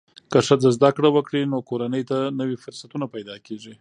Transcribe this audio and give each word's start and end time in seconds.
که 0.31 0.39
ښځه 0.47 0.69
زده 0.77 0.89
کړه 0.95 1.09
وکړي، 1.11 1.41
نو 1.51 1.57
کورنۍ 1.69 2.03
ته 2.09 2.17
نوې 2.39 2.57
فرصتونه 2.63 3.05
پیدا 3.15 3.35
کېږي. 3.45 3.69